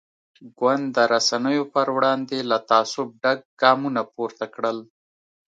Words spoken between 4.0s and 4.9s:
پورته کړل.